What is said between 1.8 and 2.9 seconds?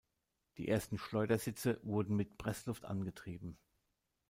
wurden mit Pressluft